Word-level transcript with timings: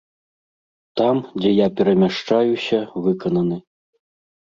Там, 1.01 1.15
дзе 1.39 1.51
я 1.53 1.67
перамяшчаюся, 1.81 2.79
выкананы. 3.07 3.65